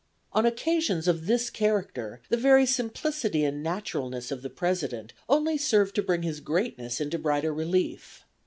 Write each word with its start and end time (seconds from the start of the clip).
On 0.33 0.47
occasions 0.47 1.07
of 1.07 1.27
this 1.27 1.51
character 1.51 2.21
the 2.29 2.35
very 2.35 2.65
simplicity 2.65 3.45
and 3.45 3.61
naturalness 3.61 4.31
of 4.31 4.41
the 4.41 4.49
President 4.49 5.13
only 5.29 5.59
served 5.59 5.93
to 5.93 6.01
bring 6.01 6.23
his 6.23 6.39
greatness 6.39 6.99
into 6.99 7.19
brighter 7.19 7.53
relief. 7.53 8.25